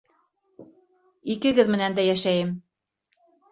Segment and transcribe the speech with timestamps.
[1.35, 2.57] Икегеҙ менән дә йәшәйем!